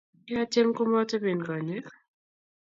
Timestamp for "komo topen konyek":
0.77-1.85